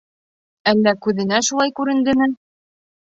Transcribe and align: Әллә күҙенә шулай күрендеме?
Әллә 0.71 0.93
күҙенә 1.07 1.41
шулай 1.49 1.75
күрендеме? 1.81 2.29